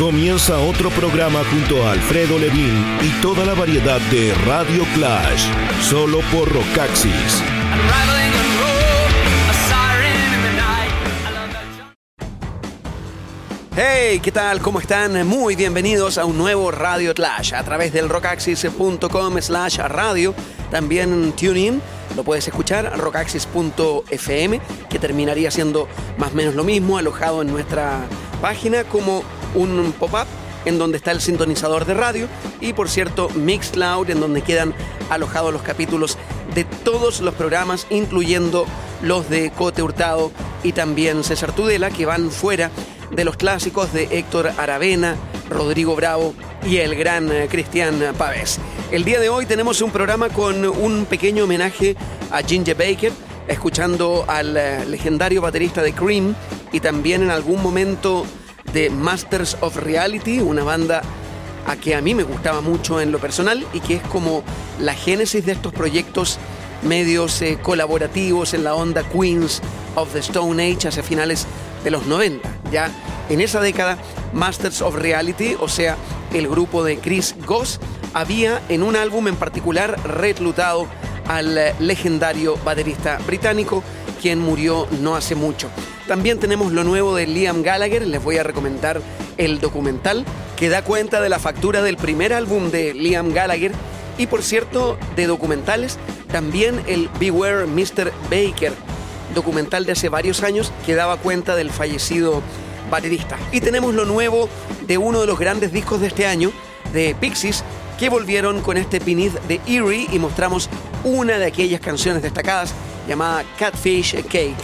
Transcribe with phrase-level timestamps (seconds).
[0.00, 5.44] Comienza otro programa junto a Alfredo Levin y toda la variedad de Radio Clash,
[5.82, 7.42] solo por Rocaxis.
[13.76, 14.62] Hey, ¿qué tal?
[14.62, 15.26] ¿Cómo están?
[15.26, 20.34] Muy bienvenidos a un nuevo Radio Clash a través del rockaxis.com slash radio,
[20.70, 21.82] también TuneIn,
[22.16, 28.00] lo puedes escuchar, rockaxis.fm, que terminaría siendo más o menos lo mismo, alojado en nuestra
[28.40, 29.22] página como
[29.54, 30.26] un pop-up
[30.64, 32.28] en donde está el sintonizador de radio
[32.60, 34.74] y por cierto Mixcloud en donde quedan
[35.08, 36.18] alojados los capítulos
[36.54, 38.66] de todos los programas incluyendo
[39.02, 40.30] los de Cote Hurtado
[40.62, 42.70] y también César Tudela que van fuera
[43.10, 45.16] de los clásicos de Héctor Aravena,
[45.48, 46.34] Rodrigo Bravo
[46.66, 48.58] y el gran eh, Cristian Pávez.
[48.90, 51.96] El día de hoy tenemos un programa con un pequeño homenaje
[52.30, 53.12] a Ginger Baker,
[53.48, 56.34] escuchando al eh, legendario baterista de Cream
[56.72, 58.24] y también en algún momento
[58.72, 61.02] de Masters of Reality, una banda
[61.66, 64.42] a que a mí me gustaba mucho en lo personal y que es como
[64.78, 66.38] la génesis de estos proyectos
[66.82, 69.60] medios eh, colaborativos en la onda Queens
[69.94, 71.46] of the Stone Age hacia finales
[71.84, 72.48] de los 90.
[72.72, 72.90] Ya
[73.28, 73.98] en esa década,
[74.32, 75.96] Masters of Reality, o sea,
[76.32, 77.80] el grupo de Chris Goss,
[78.14, 80.86] había en un álbum en particular reclutado
[81.28, 83.84] al legendario baterista británico,
[84.20, 85.68] quien murió no hace mucho.
[86.06, 89.00] También tenemos lo nuevo de Liam Gallagher, les voy a recomendar
[89.36, 90.24] el documental
[90.56, 93.72] que da cuenta de la factura del primer álbum de Liam Gallagher
[94.18, 95.98] y por cierto de documentales,
[96.30, 98.12] también el Beware Mr.
[98.30, 98.72] Baker,
[99.34, 102.42] documental de hace varios años que daba cuenta del fallecido
[102.90, 103.38] baterista.
[103.52, 104.48] Y tenemos lo nuevo
[104.86, 106.52] de uno de los grandes discos de este año,
[106.92, 107.64] de Pixies,
[107.98, 110.68] que volvieron con este Beneath de Erie y mostramos
[111.04, 112.74] una de aquellas canciones destacadas
[113.06, 114.56] llamada Catfish Cake.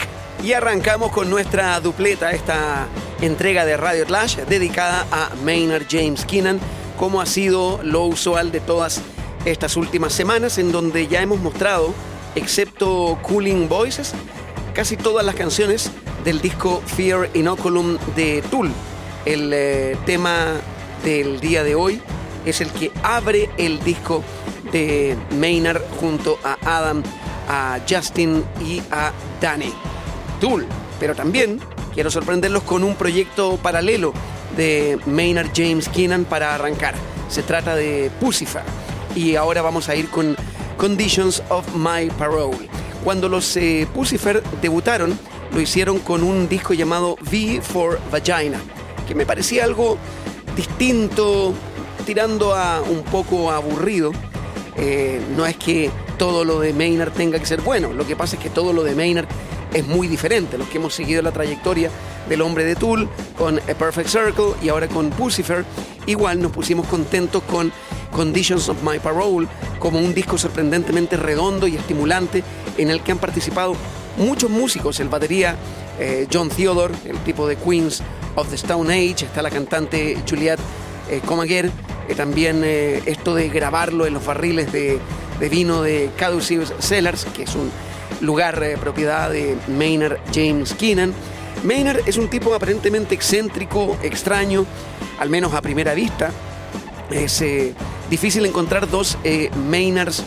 [0.42, 2.86] Y arrancamos con nuestra dupleta, esta
[3.20, 6.60] entrega de Radio Clash dedicada a Maynard James Keenan,
[6.98, 9.00] como ha sido lo usual de todas
[9.44, 11.94] estas últimas semanas, en donde ya hemos mostrado,
[12.34, 14.12] excepto Cooling Voices,
[14.74, 15.90] casi todas las canciones
[16.24, 18.70] del disco Fear Inoculum de Tool.
[19.24, 20.54] El eh, tema
[21.04, 22.00] del día de hoy
[22.44, 24.22] es el que abre el disco
[24.72, 27.02] de Maynard junto a Adam,
[27.48, 29.72] a Justin y a Danny.
[30.40, 30.66] Tool,
[31.00, 31.60] pero también
[31.94, 34.12] quiero sorprenderlos con un proyecto paralelo
[34.56, 36.94] de Maynard James Keenan para arrancar.
[37.28, 38.62] Se trata de Pucifer
[39.14, 40.36] y ahora vamos a ir con
[40.76, 42.68] Conditions of My Parole.
[43.02, 43.86] Cuando los eh,
[44.60, 45.18] debutaron,
[45.52, 48.60] lo hicieron con un disco llamado V for Vagina,
[49.06, 49.96] que me parecía algo
[50.56, 51.54] distinto,
[52.04, 54.12] tirando a un poco aburrido.
[54.76, 58.36] Eh, no es que todo lo de Maynard tenga que ser bueno, lo que pasa
[58.36, 59.28] es que todo lo de Maynard
[59.72, 60.58] es muy diferente.
[60.58, 61.90] Los que hemos seguido la trayectoria
[62.28, 65.64] del hombre de Tool con A Perfect Circle y ahora con Pucifer,
[66.06, 67.72] igual nos pusimos contentos con
[68.10, 69.46] Conditions of My Parole
[69.78, 72.42] como un disco sorprendentemente redondo y estimulante
[72.78, 73.74] en el que han participado
[74.16, 75.56] muchos músicos, el batería
[75.98, 78.02] eh, John Theodore, el tipo de Queens
[78.34, 80.60] of the Stone Age, está la cantante Juliette
[81.10, 81.70] eh, Comaguer,
[82.08, 84.98] eh, también esto de grabarlo en los barriles de,
[85.40, 87.70] vino de Caduceus Cellars, que es un
[88.20, 91.12] lugar propiedad de Maynard James Keenan.
[91.64, 94.66] Maynard es un tipo aparentemente excéntrico, extraño,
[95.18, 96.30] al menos a primera vista.
[97.10, 97.42] Es
[98.10, 99.18] difícil encontrar dos
[99.68, 100.24] Maynards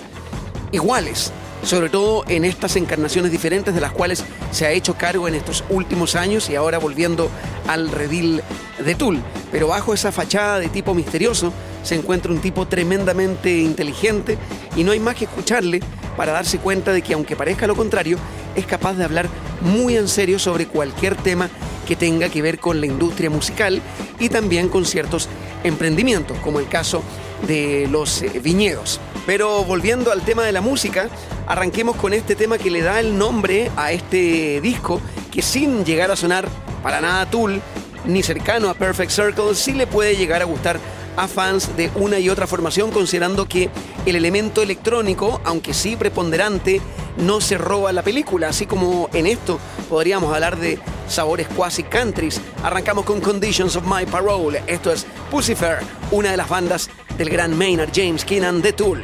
[0.72, 1.32] iguales
[1.64, 5.64] sobre todo en estas encarnaciones diferentes de las cuales se ha hecho cargo en estos
[5.70, 7.30] últimos años y ahora volviendo
[7.68, 8.42] al redil
[8.84, 9.20] de Tool.
[9.52, 11.54] Pero bajo esa fachada de tipo misterioso
[11.84, 14.38] se encuentra un tipo tremendamente inteligente
[14.76, 15.82] y no hay más que escucharle
[16.18, 18.18] para darse cuenta de que aunque parezca lo contrario,
[18.56, 19.28] es capaz de hablar
[19.62, 21.50] muy en serio sobre cualquier tema
[21.88, 23.82] que tenga que ver con la industria musical
[24.20, 25.28] y también con ciertos
[25.64, 27.02] emprendimientos, como el caso
[27.48, 29.00] de los eh, viñedos.
[29.26, 31.10] Pero volviendo al tema de la música,
[31.48, 35.02] arranquemos con este tema que le da el nombre a este disco,
[35.32, 36.48] que sin llegar a sonar
[36.84, 37.62] para nada Tool,
[38.06, 40.80] ni cercano a Perfect Circle, sí le puede llegar a gustar
[41.18, 43.70] a fans de una y otra formación, considerando que
[44.06, 46.82] el elemento electrónico, aunque sí preponderante,
[47.18, 49.60] no se roba la película, así como en esto
[49.90, 52.40] podríamos hablar de sabores quasi countries.
[52.64, 55.80] Arrancamos con Conditions of My Parole, esto es Pussyfair,
[56.12, 56.90] una de las bandas
[57.20, 59.02] del gran Maynard James Keenan de Tool.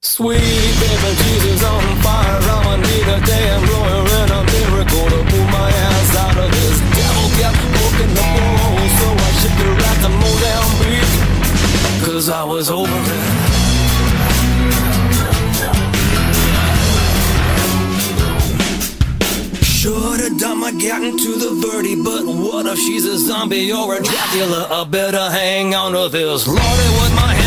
[0.00, 5.46] Sweet baby Jesus on fire, I'ma need a damn lawyer and a miracle to pull
[5.52, 6.80] my ass out of this.
[6.96, 12.06] Devil kept poking the ball, so I shook her at the mow down beat.
[12.06, 13.23] Cause I was over it.
[20.80, 24.66] gotten to the birdie, but what if she's a zombie or a Dracula?
[24.70, 26.46] I better hang on to this.
[26.46, 27.43] Lordy, with my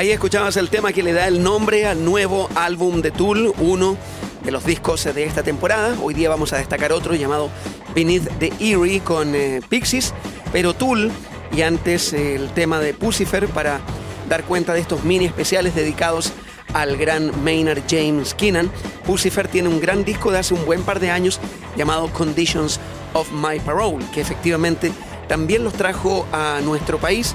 [0.00, 3.98] Ahí escuchabas el tema que le da el nombre al nuevo álbum de Tool, uno
[4.42, 5.94] de los discos de esta temporada.
[6.02, 7.50] Hoy día vamos a destacar otro llamado
[7.94, 10.14] Beneath the Eerie con eh, Pixies,
[10.54, 11.10] pero Tool
[11.52, 13.78] y antes el tema de Pucifer para
[14.26, 16.32] dar cuenta de estos mini especiales dedicados
[16.72, 18.70] al gran Maynard James Keenan.
[19.04, 21.40] Pucifer tiene un gran disco de hace un buen par de años
[21.76, 22.80] llamado Conditions
[23.12, 24.92] of My Parole, que efectivamente
[25.28, 27.34] también los trajo a nuestro país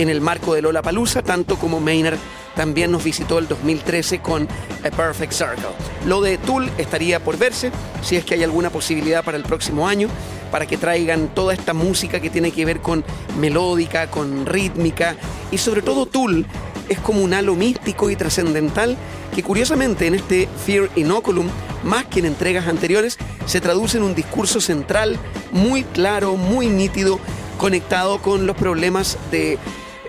[0.00, 2.16] en el marco de Lola Palusa, tanto como Maynard
[2.56, 4.48] también nos visitó el 2013 con
[4.82, 5.70] A Perfect Circle.
[6.06, 7.70] Lo de Tool estaría por verse,
[8.02, 10.08] si es que hay alguna posibilidad para el próximo año,
[10.50, 13.04] para que traigan toda esta música que tiene que ver con
[13.38, 15.16] melódica, con rítmica
[15.50, 16.46] y sobre todo Tool
[16.88, 18.96] es como un halo místico y trascendental
[19.34, 21.46] que curiosamente en este Fear Inoculum,
[21.84, 25.18] más que en entregas anteriores, se traduce en un discurso central
[25.52, 27.20] muy claro, muy nítido,
[27.58, 29.58] conectado con los problemas de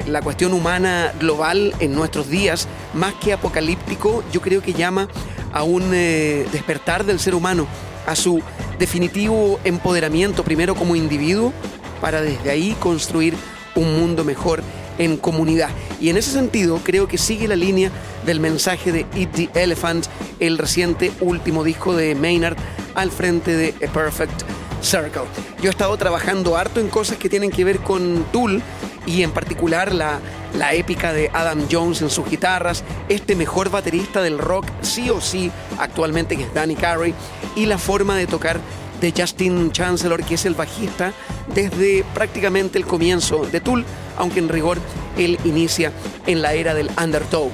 [0.07, 5.07] la cuestión humana global en nuestros días, más que apocalíptico, yo creo que llama
[5.51, 7.67] a un eh, despertar del ser humano,
[8.07, 8.41] a su
[8.79, 11.53] definitivo empoderamiento, primero como individuo,
[11.99, 13.35] para desde ahí construir
[13.75, 14.63] un mundo mejor
[14.97, 15.69] en comunidad.
[15.99, 17.91] Y en ese sentido creo que sigue la línea
[18.25, 20.05] del mensaje de Eat the Elephant,
[20.39, 22.57] el reciente último disco de Maynard
[22.95, 24.43] al frente de A Perfect
[24.81, 25.23] Circle.
[25.61, 28.61] Yo he estado trabajando harto en cosas que tienen que ver con Tool
[29.05, 30.19] y en particular la,
[30.57, 35.21] la épica de Adam Jones en sus guitarras, este mejor baterista del rock sí o
[35.21, 37.13] sí actualmente que es Danny Carey
[37.55, 38.59] y la forma de tocar
[38.99, 41.13] de Justin Chancellor que es el bajista
[41.53, 43.83] desde prácticamente el comienzo de Tool,
[44.17, 44.77] aunque en rigor
[45.17, 45.91] él inicia
[46.27, 47.51] en la era del Undertow.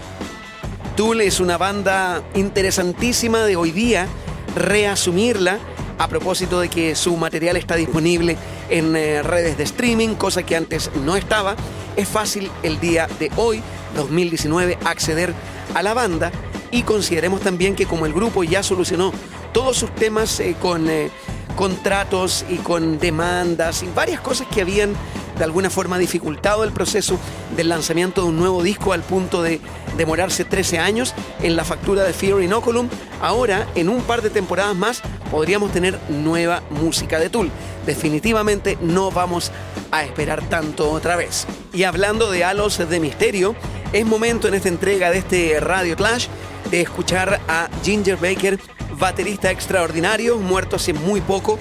[0.95, 4.07] Tool es una banda interesantísima de hoy día,
[4.55, 5.59] reasumirla
[5.97, 8.37] a propósito de que su material está disponible
[8.69, 11.55] en eh, redes de streaming, cosa que antes no estaba.
[11.95, 13.61] Es fácil el día de hoy,
[13.95, 15.33] 2019, acceder
[15.73, 16.31] a la banda
[16.71, 19.11] y consideremos también que como el grupo ya solucionó
[19.53, 21.09] todos sus temas eh, con eh,
[21.55, 24.93] contratos y con demandas y varias cosas que habían
[25.37, 27.19] de alguna forma dificultado el proceso
[27.55, 29.59] del lanzamiento de un nuevo disco al punto de
[29.97, 32.89] demorarse 13 años en la factura de Fear Inoculum,
[33.21, 37.49] ahora en un par de temporadas más podríamos tener nueva música de Tool.
[37.85, 39.51] Definitivamente no vamos
[39.91, 41.47] a esperar tanto otra vez.
[41.73, 43.55] Y hablando de halos de misterio,
[43.93, 46.27] es momento en esta entrega de este Radio Clash
[46.69, 48.59] de escuchar a Ginger Baker,
[48.99, 51.57] baterista extraordinario, muerto hace muy poco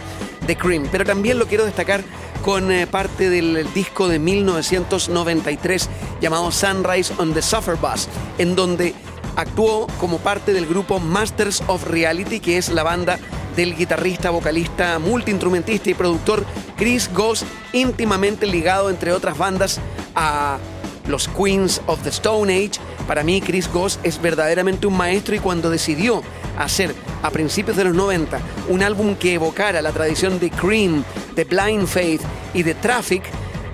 [0.46, 0.88] de Cream.
[0.90, 2.02] Pero también lo quiero destacar
[2.42, 5.88] con eh, parte del disco de 1993
[6.20, 8.94] llamado Sunrise on the Suffer Bus, en donde
[9.36, 13.18] actuó como parte del grupo Masters of Reality, que es la banda
[13.54, 16.44] del guitarrista, vocalista, multiinstrumentista y productor
[16.76, 19.80] Chris Goss, íntimamente ligado, entre otras bandas,
[20.14, 20.58] a
[21.06, 22.80] los Queens of the Stone Age.
[23.06, 26.22] Para mí, Chris Goss es verdaderamente un maestro y cuando decidió
[26.56, 31.44] hacer a principios de los 90 un álbum que evocara la tradición de Cream, de
[31.44, 32.22] Blind Faith
[32.54, 33.22] y de Traffic,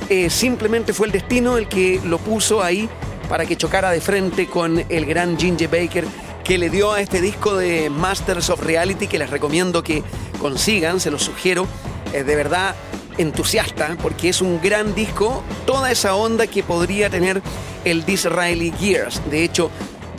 [0.09, 2.89] eh, simplemente fue el destino el que lo puso ahí
[3.29, 6.05] para que chocara de frente con el gran Ginger Baker
[6.45, 10.03] que le dio a este disco de Masters of Reality que les recomiendo que
[10.41, 11.67] consigan, se los sugiero,
[12.13, 12.75] de verdad
[13.19, 17.43] entusiasta porque es un gran disco, toda esa onda que podría tener
[17.85, 19.23] el Disraeli Gears.
[19.31, 19.71] De hecho,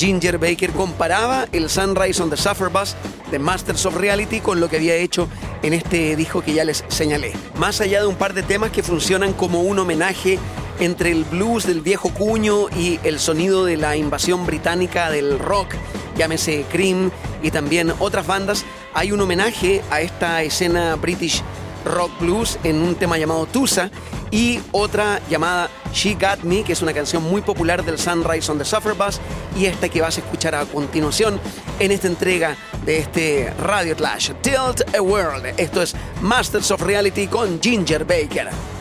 [0.04, 2.94] Ginger Baker comparaba el Sunrise on the Suffer Bus
[3.32, 5.30] de Masters of Reality con lo que había hecho
[5.62, 7.32] en este disco que ya les señalé.
[7.58, 10.40] Más allá de un par de temas que funcionan como un homenaje
[10.82, 15.70] entre el blues del viejo cuño y el sonido de la invasión británica del rock,
[16.18, 17.10] llámese Cream
[17.42, 21.42] y también otras bandas, hay un homenaje a esta escena british
[21.86, 23.90] rock blues en un tema llamado Tusa
[24.32, 28.58] y otra llamada She Got Me, que es una canción muy popular del Sunrise on
[28.58, 29.20] the Suffer Bus
[29.56, 31.40] y esta que vas a escuchar a continuación
[31.80, 35.54] en esta entrega de este Radio Clash, Tilt a World.
[35.58, 38.73] Esto es Masters of Reality con Ginger Baker.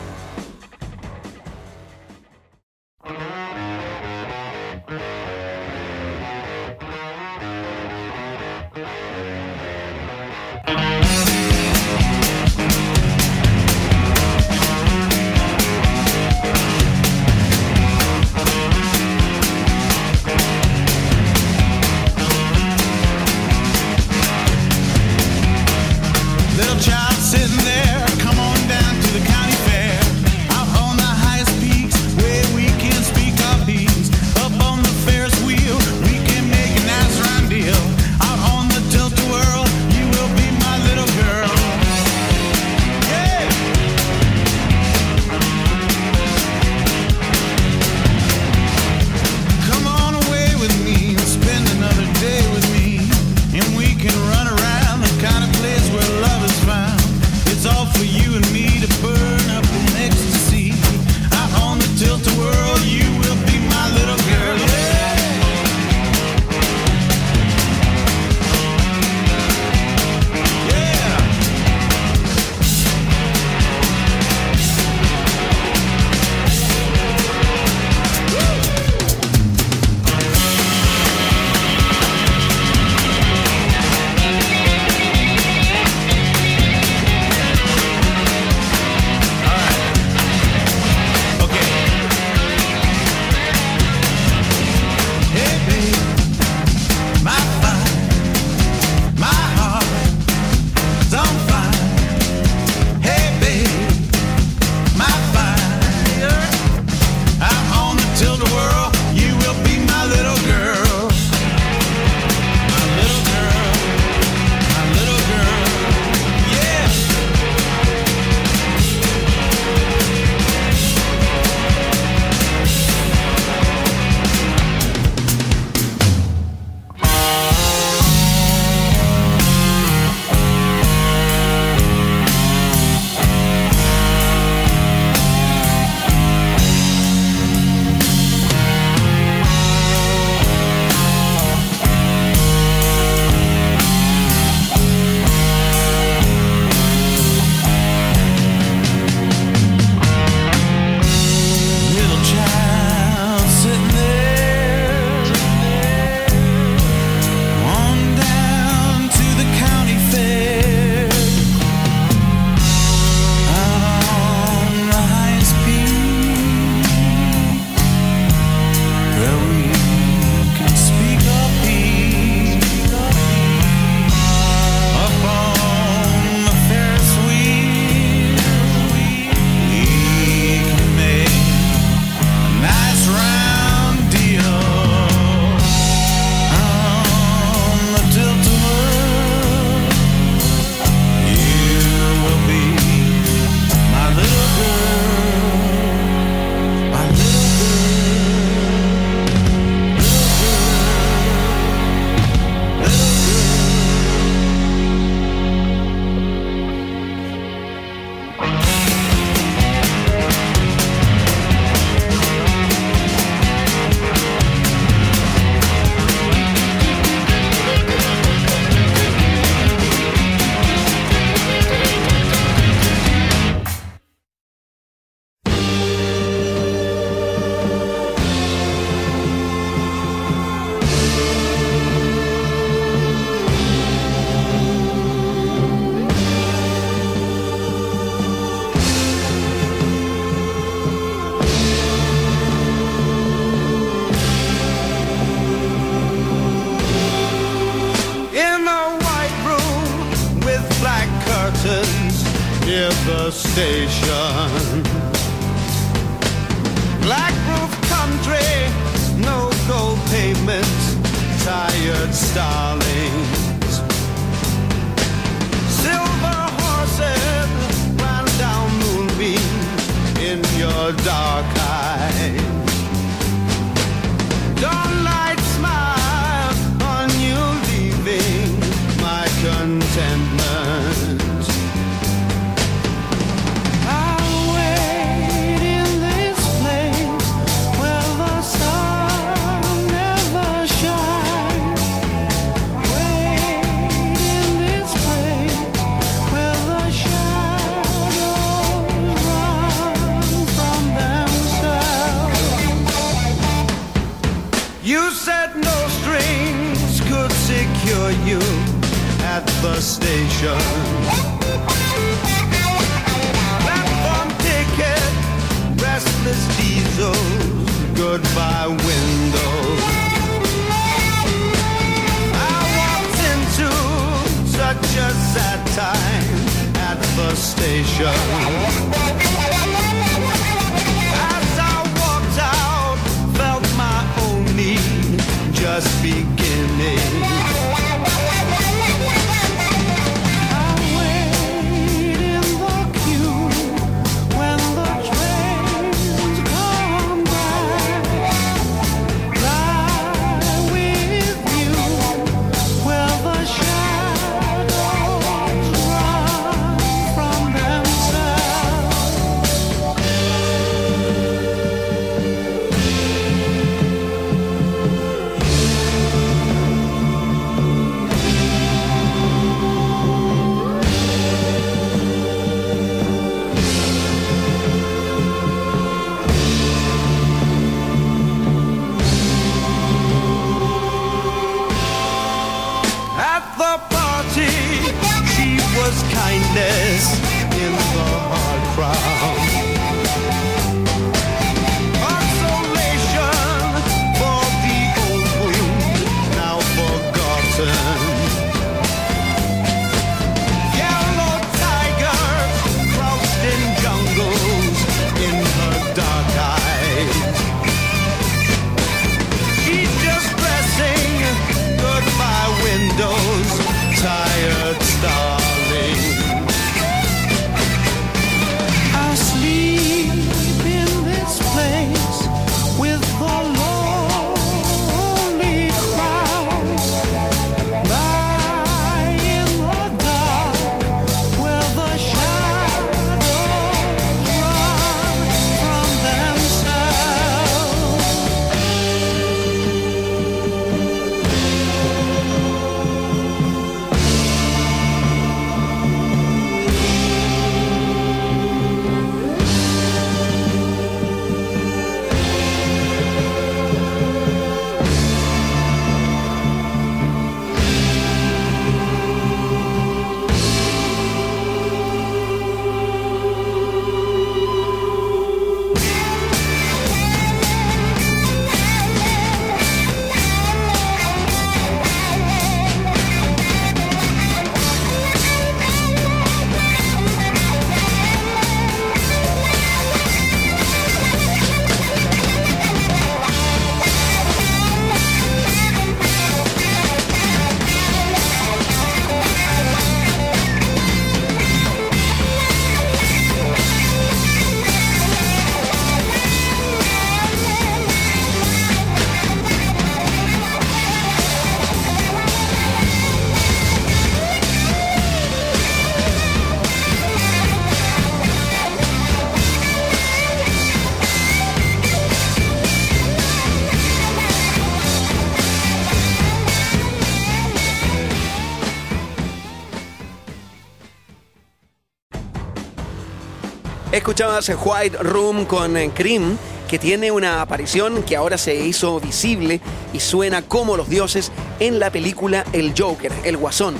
[524.03, 526.37] Escuchabas White Room con eh, Cream,
[526.69, 529.61] que tiene una aparición que ahora se hizo visible
[529.93, 533.75] y suena como los dioses en la película El Joker, El Guasón,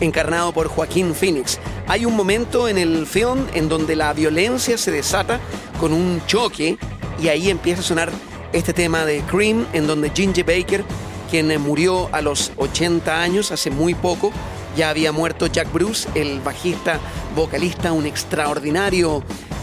[0.00, 1.60] encarnado por Joaquín Phoenix.
[1.86, 5.38] Hay un momento en el film en donde la violencia se desata
[5.78, 6.76] con un choque
[7.22, 8.10] y ahí empieza a sonar
[8.52, 10.84] este tema de Cream, en donde Ginger Baker,
[11.30, 14.32] quien eh, murió a los 80 años, hace muy poco,
[14.76, 16.98] Ya había muerto Jack Bruce, el bajista,
[17.36, 19.22] vocalista, un extraordinario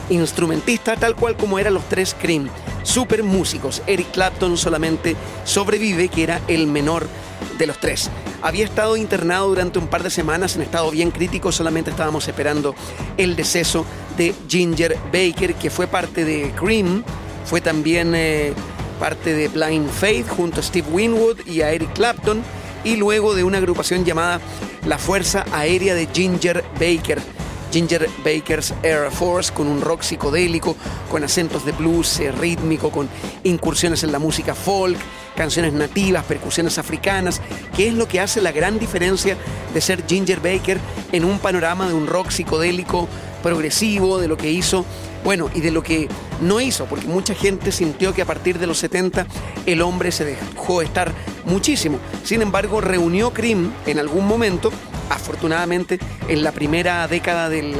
[0.10, 2.50] instrumentista, tal cual como eran los tres Cream.
[2.84, 3.82] Super músicos.
[3.88, 7.08] Eric Clapton solamente sobrevive, que era el menor
[7.58, 8.10] de los tres.
[8.42, 12.76] Había estado internado durante un par de semanas en estado bien crítico, solamente estábamos esperando
[13.18, 13.86] el deceso
[14.18, 17.04] de Ginger Baker, que fue parte de Cream,
[17.46, 18.54] fue también eh,
[19.00, 22.44] parte de Blind Faith junto a Steve Winwood y a Eric Clapton,
[22.84, 24.40] y luego de una agrupación llamada
[24.86, 27.35] La Fuerza Aérea de Ginger Baker.
[27.76, 30.78] Ginger Baker's Air Force con un rock psicodélico,
[31.12, 33.10] con acentos de blues eh, rítmico, con
[33.44, 34.98] incursiones en la música folk,
[35.36, 37.42] canciones nativas, percusiones africanas,
[37.76, 39.36] que es lo que hace la gran diferencia
[39.74, 40.80] de ser Ginger Baker
[41.12, 43.10] en un panorama de un rock psicodélico
[43.44, 44.86] progresivo, de lo que hizo,
[45.26, 46.08] bueno, y de lo que
[46.40, 49.28] no hizo, porque mucha gente sintió que a partir de los 70
[49.66, 51.12] el hombre se dejó estar
[51.44, 52.00] muchísimo.
[52.24, 54.72] Sin embargo, reunió Cream en algún momento,
[55.10, 57.76] afortunadamente en la primera década del,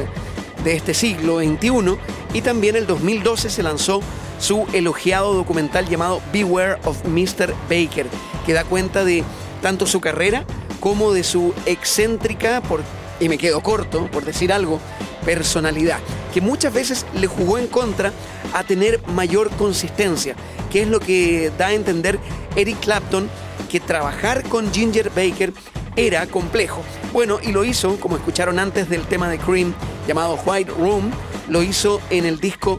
[0.64, 1.96] de este siglo XXI,
[2.34, 4.00] y también el 2012 se lanzó
[4.38, 7.54] su elogiado documental llamado Beware of Mr.
[7.70, 8.06] Baker,
[8.44, 9.24] que da cuenta de
[9.62, 10.44] tanto su carrera
[10.80, 12.82] como de su excéntrica, por,
[13.20, 14.80] y me quedo corto, por decir algo,
[15.24, 15.98] personalidad,
[16.32, 18.12] que muchas veces le jugó en contra
[18.52, 20.36] a tener mayor consistencia,
[20.70, 22.18] que es lo que da a entender
[22.54, 23.28] Eric Clapton,
[23.70, 25.52] que trabajar con Ginger Baker
[25.96, 26.82] era complejo.
[27.12, 29.74] Bueno, y lo hizo, como escucharon antes del tema de Cream,
[30.06, 31.10] llamado White Room,
[31.48, 32.78] lo hizo en el disco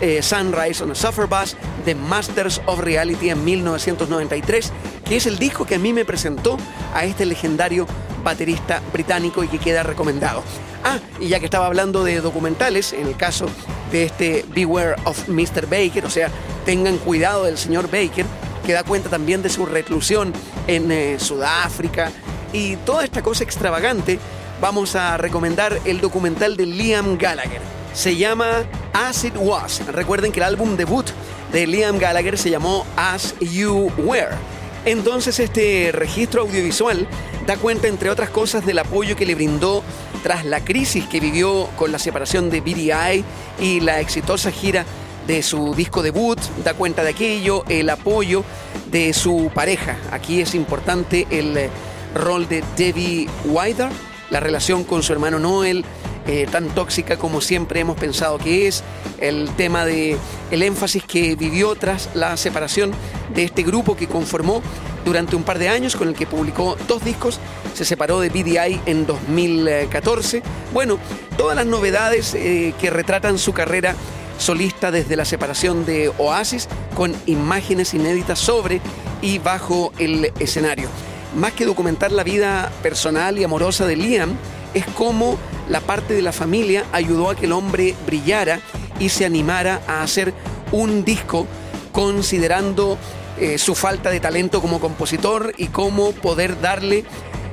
[0.00, 4.72] eh, Sunrise on a Suffer Bus de Masters of Reality en 1993,
[5.04, 6.56] que es el disco que a mí me presentó
[6.94, 7.86] a este legendario
[8.22, 10.42] baterista británico y que queda recomendado.
[10.84, 13.46] Ah, y ya que estaba hablando de documentales, en el caso
[13.92, 15.66] de este Beware of Mr.
[15.66, 16.30] Baker, o sea,
[16.64, 18.24] tengan cuidado del señor Baker,
[18.64, 20.32] que da cuenta también de su reclusión
[20.66, 22.10] en eh, Sudáfrica
[22.52, 24.18] y toda esta cosa extravagante,
[24.60, 27.60] vamos a recomendar el documental de Liam Gallagher.
[27.94, 29.84] Se llama As It Was.
[29.86, 31.06] Recuerden que el álbum debut
[31.52, 34.36] de Liam Gallagher se llamó As You Were.
[34.84, 37.06] Entonces este registro audiovisual
[37.46, 39.82] da cuenta, entre otras cosas, del apoyo que le brindó
[40.22, 43.24] tras la crisis que vivió con la separación de BDI
[43.60, 44.84] y la exitosa gira
[45.26, 48.44] de su disco debut, da cuenta de aquello, el apoyo
[48.90, 49.96] de su pareja.
[50.12, 51.70] Aquí es importante el
[52.14, 53.88] rol de Debbie Wider,
[54.30, 55.84] la relación con su hermano Noel,
[56.26, 58.84] eh, tan tóxica como siempre hemos pensado que es,
[59.18, 60.16] el tema de
[60.50, 62.92] el énfasis que vivió tras la separación
[63.34, 64.62] de este grupo que conformó
[65.04, 67.40] durante un par de años, con el que publicó dos discos,
[67.74, 70.42] se separó de BDI en 2014.
[70.72, 70.98] Bueno,
[71.36, 73.94] todas las novedades eh, que retratan su carrera
[74.38, 78.80] solista desde la separación de Oasis, con imágenes inéditas sobre
[79.22, 80.88] y bajo el escenario.
[81.34, 84.36] Más que documentar la vida personal y amorosa de Liam,
[84.74, 88.60] es como la parte de la familia ayudó a que el hombre brillara
[88.98, 90.34] y se animara a hacer
[90.72, 91.46] un disco
[91.92, 92.98] considerando
[93.38, 97.04] eh, su falta de talento como compositor y cómo poder darle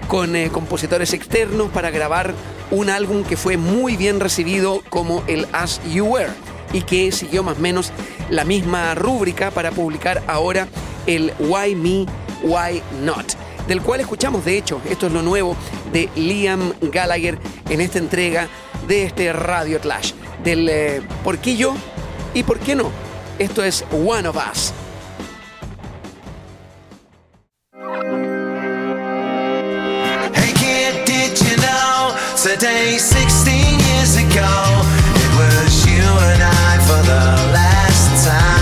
[0.08, 2.34] con eh, compositores externos para grabar
[2.72, 6.30] un álbum que fue muy bien recibido como el As You Were
[6.74, 7.92] y que siguió más o menos
[8.30, 10.68] la misma rúbrica para publicar ahora
[11.06, 12.06] el Why Me,
[12.44, 13.34] Why Not,
[13.68, 15.56] del cual escuchamos de hecho, esto es lo nuevo
[15.92, 17.38] de Liam Gallagher
[17.70, 18.48] en esta entrega
[18.88, 20.14] de este Radio Clash,
[20.44, 21.76] del eh, ¿por qué yo?
[22.34, 22.92] y ¿por qué no?
[23.40, 24.74] Esto es One of Us.
[30.34, 34.84] Hey kid, did you know today, 16 years ago,
[35.16, 38.57] it was you and I for the last time.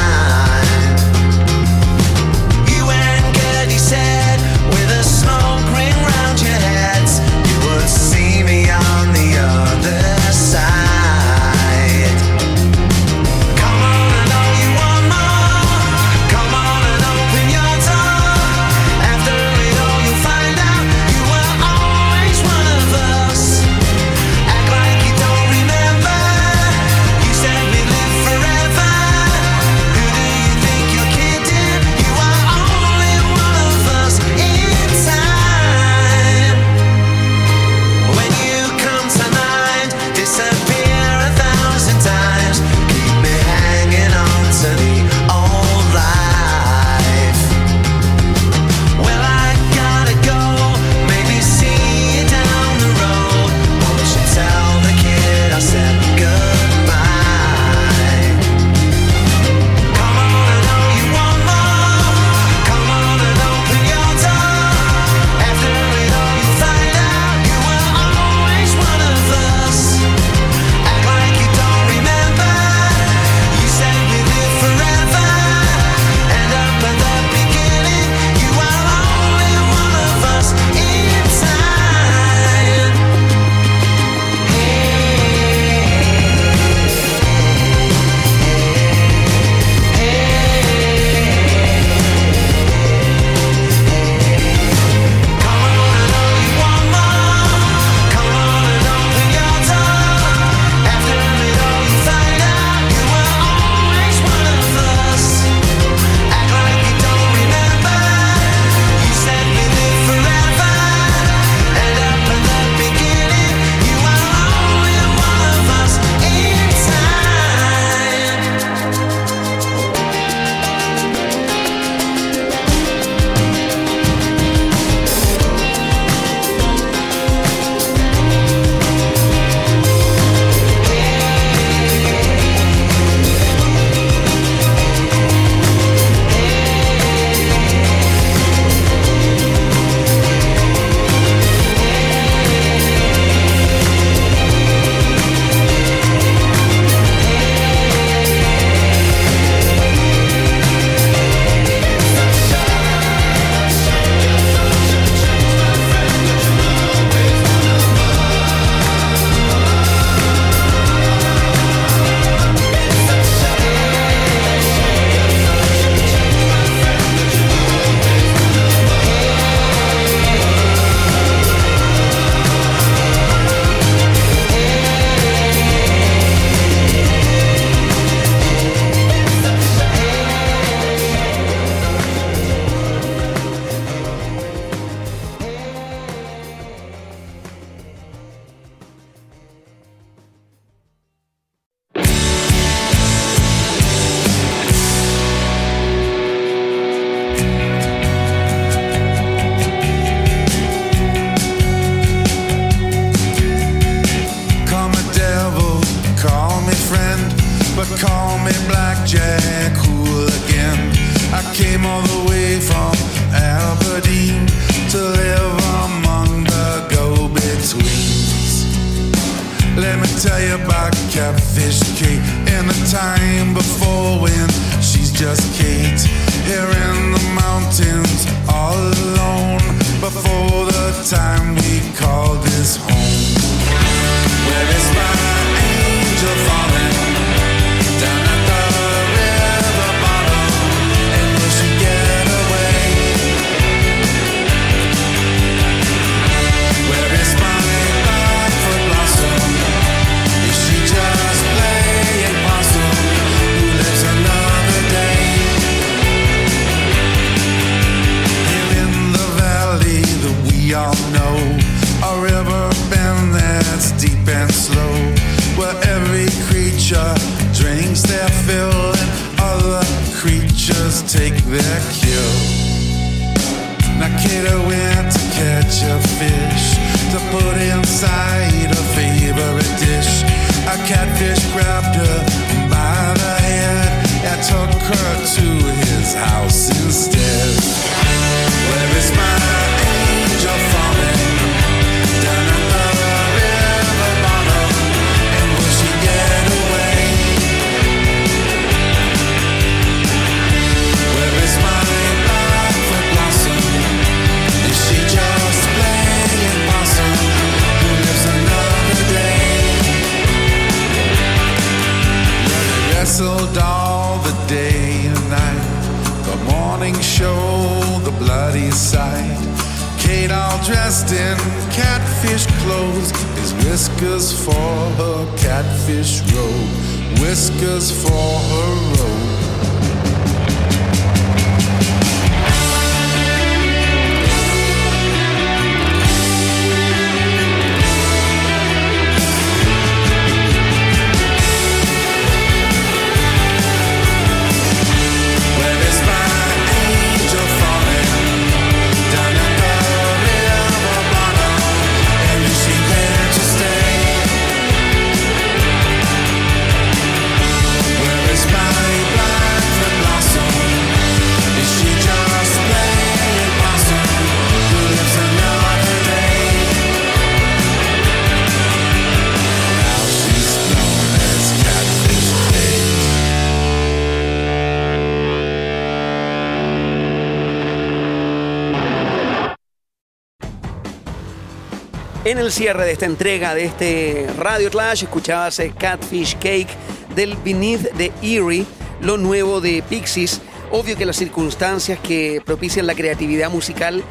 [382.26, 386.70] En el cierre de esta entrega de este Radio Clash, escuchabas eh, Catfish Cake
[387.16, 388.66] del Beneath de Erie,
[389.00, 390.42] lo nuevo de Pixies.
[390.72, 394.04] Obvio que las circunstancias que propician la creatividad musical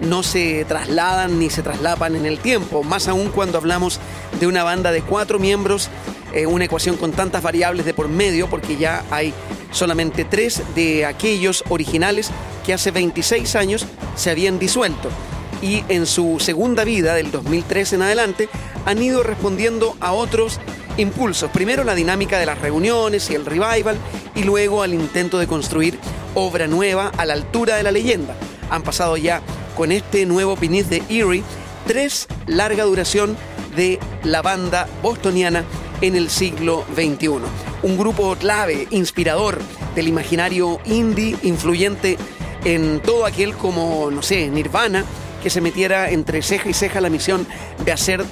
[0.00, 3.98] no se trasladan ni se traslapan en el tiempo, más aún cuando hablamos
[4.38, 5.90] de una banda de cuatro miembros,
[6.32, 9.34] eh, una ecuación con tantas variables de por medio, porque ya hay
[9.72, 12.30] solamente tres de aquellos originales
[12.64, 15.10] que hace 26 años se habían disuelto
[15.62, 18.48] y en su segunda vida, del 2003 en adelante,
[18.84, 20.60] han ido respondiendo a otros
[20.96, 21.50] impulsos.
[21.50, 23.96] Primero la dinámica de las reuniones y el revival,
[24.34, 25.98] y luego al intento de construir
[26.34, 28.34] obra nueva a la altura de la leyenda.
[28.70, 29.42] Han pasado ya
[29.76, 31.42] con este nuevo Beneath de Erie
[31.86, 33.36] tres larga duración
[33.76, 35.64] de la banda bostoniana
[36.00, 37.28] en el siglo XXI.
[37.82, 39.60] Un grupo clave, inspirador
[39.94, 42.18] del imaginario indie, influyente
[42.64, 45.04] en todo aquel como, no sé, Nirvana,
[45.46, 47.46] que se metiera entre ceja y ceja la misión
[47.84, 48.24] de hacer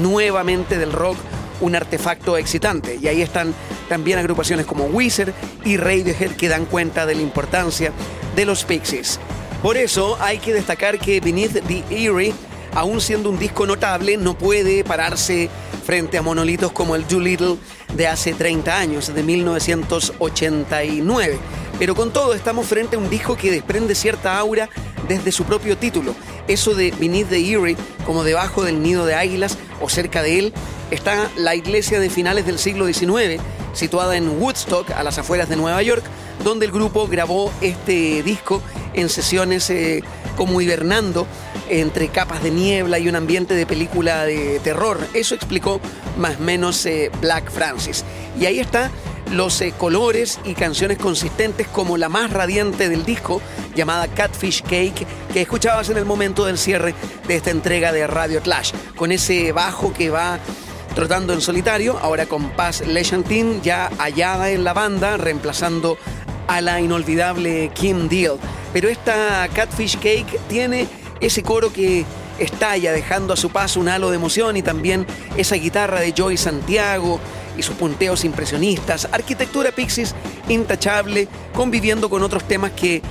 [0.00, 1.18] nuevamente del rock
[1.60, 2.98] un artefacto excitante.
[3.02, 3.52] Y ahí están
[3.90, 7.92] también agrupaciones como Weezer y Radiohead que dan cuenta de la importancia
[8.34, 9.20] de los Pixies.
[9.62, 12.32] Por eso hay que destacar que Beneath the Eerie,
[12.72, 15.50] aún siendo un disco notable, no puede pararse
[15.84, 17.58] frente a monolitos como el Doolittle
[17.94, 21.38] de hace 30 años, de 1989.
[21.78, 24.70] Pero con todo estamos frente a un disco que desprende cierta aura
[25.08, 26.14] desde su propio título.
[26.48, 27.76] Eso de Beneath the Eerie,
[28.06, 30.52] como debajo del nido de águilas o cerca de él,
[30.90, 33.42] está la iglesia de finales del siglo XIX,
[33.72, 36.04] situada en Woodstock, a las afueras de Nueva York,
[36.42, 40.02] donde el grupo grabó este disco en sesiones eh,
[40.36, 41.26] como hibernando
[41.68, 44.98] entre capas de niebla y un ambiente de película de terror.
[45.14, 45.80] Eso explicó
[46.18, 48.04] más o menos eh, Black Francis.
[48.38, 48.90] Y ahí está
[49.30, 53.40] los eh, colores y canciones consistentes como la más radiante del disco,
[53.74, 56.94] llamada Catfish Cake, que escuchabas en el momento del cierre
[57.26, 60.38] de esta entrega de Radio Clash, con ese bajo que va
[60.94, 65.98] trotando en solitario, ahora con Paz Lejantin ya hallada en la banda, reemplazando
[66.46, 68.38] a la inolvidable Kim Deal.
[68.72, 70.86] Pero esta Catfish Cake tiene
[71.20, 72.04] ese coro que
[72.38, 75.06] estalla dejando a su paso un halo de emoción y también
[75.36, 77.20] esa guitarra de Joy Santiago
[77.56, 80.14] y sus punteos impresionistas, arquitectura Pixies
[80.48, 83.02] intachable, conviviendo con otros temas que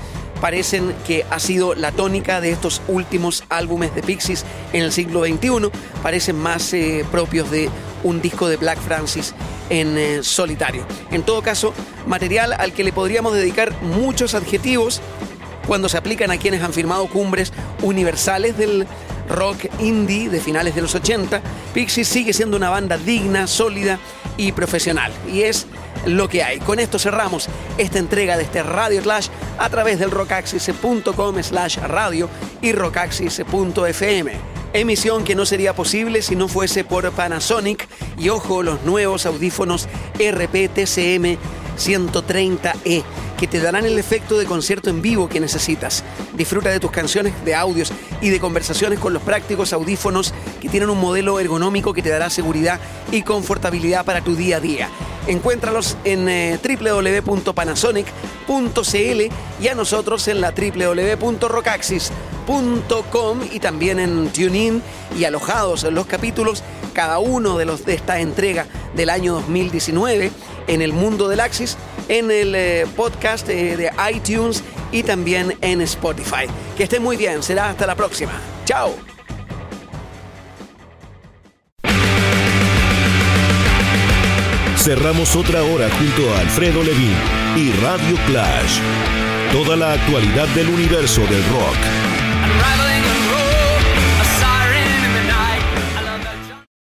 [0.41, 4.43] parecen que ha sido la tónica de estos últimos álbumes de Pixies
[4.73, 5.69] en el siglo XXI,
[6.01, 7.69] parecen más eh, propios de
[8.03, 9.33] un disco de Black Francis
[9.69, 10.85] en eh, solitario.
[11.11, 11.73] En todo caso,
[12.07, 14.99] material al que le podríamos dedicar muchos adjetivos
[15.65, 18.85] cuando se aplican a quienes han firmado cumbres universales del
[19.29, 21.41] rock indie de finales de los 80,
[21.73, 23.99] Pixies sigue siendo una banda digna, sólida
[24.37, 25.11] y profesional.
[25.31, 25.67] Y es
[26.05, 26.59] lo que hay.
[26.59, 27.47] Con esto cerramos
[27.77, 32.29] esta entrega de este Radio Clash a través del rockaxis.com slash radio
[32.61, 34.31] y rockaxis.fm.
[34.73, 39.87] Emisión que no sería posible si no fuese por Panasonic y ojo los nuevos audífonos
[40.17, 41.37] RPTCM
[41.77, 43.03] 130E
[43.43, 46.05] que te darán el efecto de concierto en vivo que necesitas.
[46.33, 47.91] Disfruta de tus canciones, de audios
[48.21, 52.29] y de conversaciones con los prácticos audífonos que tienen un modelo ergonómico que te dará
[52.29, 52.79] seguridad
[53.11, 54.87] y confortabilidad para tu día a día.
[55.27, 59.21] Encuéntralos en eh, www.panasonic.cl
[59.61, 64.81] y a nosotros en la www.rocaxis.com y también en TuneIn
[65.19, 66.63] y alojados en los capítulos,
[66.93, 70.31] cada uno de los de esta entrega del año 2019
[70.67, 71.75] en el mundo del Axis,
[72.07, 76.47] en el eh, podcast eh, de iTunes y también en Spotify.
[76.77, 78.33] Que estén muy bien, será hasta la próxima.
[78.65, 78.95] Chao.
[84.77, 87.15] Cerramos otra hora junto a Alfredo Levin
[87.55, 88.79] y Radio Clash.
[89.51, 92.13] Toda la actualidad del universo del rock.
[92.43, 92.92] Unraveling